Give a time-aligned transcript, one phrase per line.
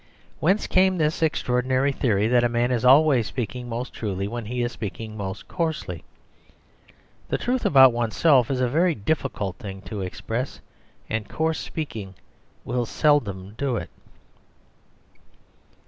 [0.39, 4.63] Whence came this extraordinary theory that a man is always speaking most truly when he
[4.63, 6.03] is speaking most coarsely?
[7.29, 10.59] The truth about oneself is a very difficult thing to express,
[11.07, 12.15] and coarse speaking
[12.65, 13.91] will seldom do it.